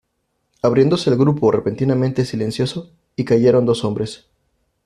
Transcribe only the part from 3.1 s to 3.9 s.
y cayeron dos